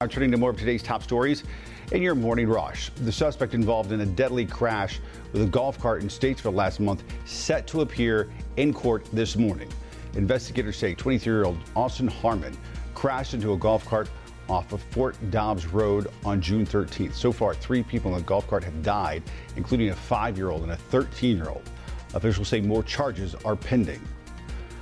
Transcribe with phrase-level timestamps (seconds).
[0.00, 1.42] Now turning to more of today's top stories
[1.90, 2.90] in your morning rush.
[2.90, 5.00] The suspect involved in a deadly crash
[5.32, 9.68] with a golf cart in Statesville last month set to appear in court this morning.
[10.14, 12.56] Investigators say 23-year-old Austin Harmon
[12.94, 14.08] crashed into a golf cart
[14.48, 17.14] off of Fort Dobbs Road on June 13th.
[17.14, 19.24] So far, three people in the golf cart have died,
[19.56, 21.68] including a five-year-old and a 13-year-old.
[22.14, 24.00] Officials say more charges are pending.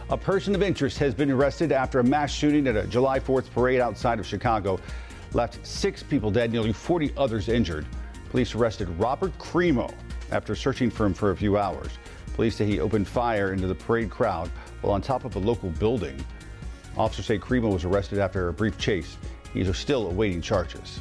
[0.08, 3.50] A person of interest has been arrested after a mass shooting at a July 4th
[3.50, 4.78] parade outside of Chicago
[5.32, 7.84] left six people dead, nearly 40 others injured.
[8.30, 9.92] Police arrested Robert Crimo
[10.30, 11.90] after searching for him for a few hours.
[12.34, 14.48] Police say he opened fire into the parade crowd
[14.80, 16.24] while on top of a local building.
[16.96, 19.16] Officers say Crimo was arrested after a brief chase.
[19.52, 21.00] He is still awaiting charges.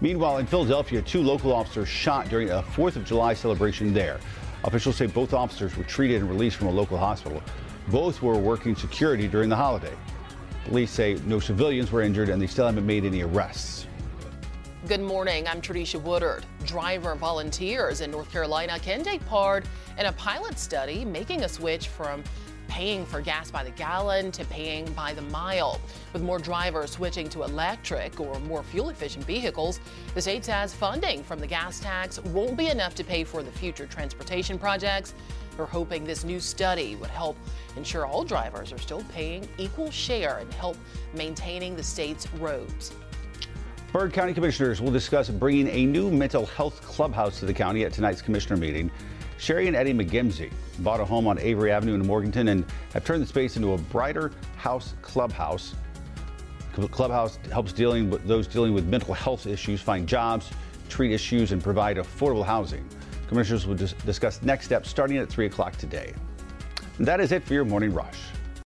[0.00, 4.20] Meanwhile, in Philadelphia, two local officers shot during a 4th of July celebration there.
[4.64, 7.42] Officials say both officers were treated and released from a local hospital.
[7.88, 9.94] Both were working security during the holiday.
[10.66, 13.86] Police say no civilians were injured and they still haven't made any arrests.
[14.86, 15.48] Good morning.
[15.48, 16.44] I'm Tradisha Woodard.
[16.64, 19.64] Driver volunteers in North Carolina can take part
[19.98, 22.22] in a pilot study making a switch from
[22.68, 25.80] paying for gas by the gallon to paying by the mile.
[26.12, 29.78] With more drivers switching to electric or more fuel efficient vehicles,
[30.14, 33.52] the state says funding from the gas tax won't be enough to pay for the
[33.52, 35.14] future transportation projects.
[35.56, 37.36] They're hoping this new study would help
[37.76, 40.76] ensure all drivers are still paying equal share and help
[41.14, 42.92] maintaining the state's roads.
[43.92, 47.92] Burke County Commissioners will discuss bringing a new mental health clubhouse to the county at
[47.92, 48.90] tonight's commissioner meeting.
[49.38, 53.22] Sherry and Eddie McGimsey bought a home on Avery Avenue in Morganton and have turned
[53.22, 55.74] the space into a brighter house clubhouse.
[56.88, 60.50] Clubhouse helps dealing with those dealing with mental health issues find jobs,
[60.88, 62.86] treat issues, and provide affordable housing.
[63.28, 66.12] Commissioners will dis discuss next steps starting at 3 o'clock today.
[66.98, 68.29] And that is it for your morning rush.